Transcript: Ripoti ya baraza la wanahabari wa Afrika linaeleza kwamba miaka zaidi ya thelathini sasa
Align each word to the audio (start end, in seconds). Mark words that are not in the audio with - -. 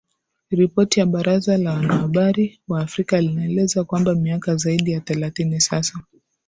Ripoti 0.51 0.99
ya 0.99 1.05
baraza 1.05 1.57
la 1.57 1.73
wanahabari 1.73 2.59
wa 2.67 2.81
Afrika 2.81 3.21
linaeleza 3.21 3.83
kwamba 3.83 4.15
miaka 4.15 4.55
zaidi 4.55 4.91
ya 4.91 4.99
thelathini 4.99 5.61
sasa 5.61 5.99